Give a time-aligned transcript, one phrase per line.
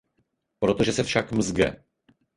[0.59, 1.83] Protože se však Msgre.